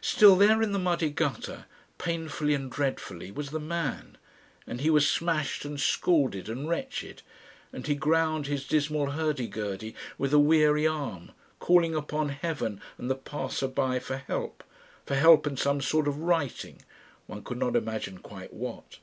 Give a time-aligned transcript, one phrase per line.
[0.00, 1.64] Still there in the muddy gutter,
[1.98, 4.16] painfully and dreadfully, was the man,
[4.68, 7.22] and he was smashed and scalded and wretched,
[7.72, 13.16] and he ground his dismal hurdygurdy with a weary arm, calling upon Heaven and the
[13.16, 14.62] passer by for help,
[15.06, 16.80] for help and some sort of righting
[17.26, 18.98] one could not imagine quite what.